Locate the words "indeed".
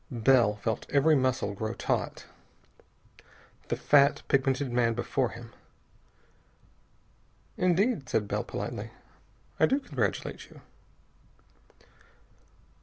7.55-8.09